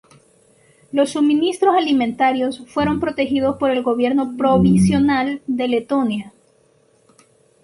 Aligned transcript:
Los 0.91 1.11
suministros 1.11 1.75
alimentarios 1.75 2.63
fueron 2.67 2.99
protegidos 2.99 3.57
por 3.57 3.69
el 3.69 3.83
gobierno 3.83 4.35
provisional 4.35 5.43
de 5.45 5.67
Letonia. 5.67 6.33